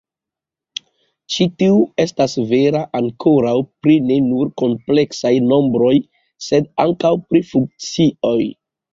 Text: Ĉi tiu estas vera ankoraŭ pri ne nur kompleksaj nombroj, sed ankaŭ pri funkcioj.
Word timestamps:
Ĉi 1.33 1.45
tiu 1.63 1.73
estas 2.03 2.31
vera 2.51 2.79
ankoraŭ 2.99 3.51
pri 3.83 3.97
ne 4.05 4.17
nur 4.29 4.49
kompleksaj 4.61 5.33
nombroj, 5.51 5.91
sed 6.47 6.71
ankaŭ 6.87 7.13
pri 7.27 7.43
funkcioj. 7.51 8.39